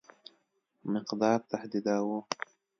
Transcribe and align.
مقدار 0.93 1.39
تهدیداوه. 1.51 2.19